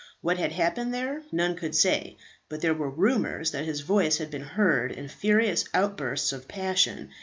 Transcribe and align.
What 0.21 0.39
had 0.39 0.53
happened 0.53 0.95
there 0.95 1.21
none 1.31 1.55
could 1.55 1.75
say, 1.75 2.17
but 2.49 2.61
there 2.61 2.73
were 2.73 2.89
rumours 2.89 3.51
that 3.51 3.65
his 3.65 3.81
voice 3.81 4.17
had 4.17 4.31
been 4.31 4.41
heard 4.41 4.91
in 4.91 5.07
furious 5.07 5.65
outbursts 5.75 6.33
of 6.33 6.47
passion. 6.47 7.11